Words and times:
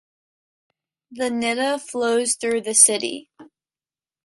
The 1.11 1.29
Nidda 1.29 1.79
flows 1.79 2.33
through 2.33 2.61
the 2.61 2.73
city. 2.73 3.29